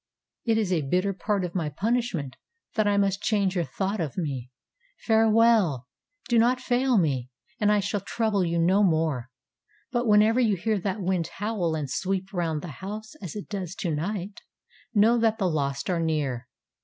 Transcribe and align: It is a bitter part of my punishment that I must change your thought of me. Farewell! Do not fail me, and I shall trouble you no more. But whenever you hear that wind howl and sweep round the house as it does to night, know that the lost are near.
It 0.45 0.57
is 0.57 0.73
a 0.73 0.81
bitter 0.81 1.13
part 1.13 1.43
of 1.45 1.53
my 1.53 1.69
punishment 1.69 2.35
that 2.73 2.87
I 2.87 2.97
must 2.97 3.21
change 3.21 3.53
your 3.53 3.63
thought 3.65 4.01
of 4.01 4.17
me. 4.17 4.49
Farewell! 5.05 5.85
Do 6.27 6.39
not 6.39 6.59
fail 6.59 6.97
me, 6.97 7.29
and 7.59 7.71
I 7.71 7.81
shall 7.81 8.01
trouble 8.01 8.43
you 8.43 8.57
no 8.57 8.81
more. 8.81 9.29
But 9.91 10.07
whenever 10.07 10.39
you 10.39 10.55
hear 10.55 10.79
that 10.79 11.01
wind 11.01 11.27
howl 11.27 11.75
and 11.75 11.87
sweep 11.87 12.33
round 12.33 12.63
the 12.63 12.69
house 12.81 13.13
as 13.21 13.35
it 13.35 13.47
does 13.47 13.75
to 13.75 13.93
night, 13.93 14.41
know 14.91 15.19
that 15.19 15.37
the 15.37 15.47
lost 15.47 15.87
are 15.87 15.99
near. 16.01 16.47